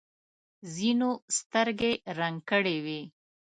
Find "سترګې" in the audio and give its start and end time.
1.37-1.91